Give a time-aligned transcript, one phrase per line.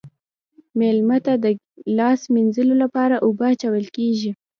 [0.79, 1.45] میلمه ته د
[1.97, 4.31] لاس مینځلو لپاره اوبه اچول کیږي.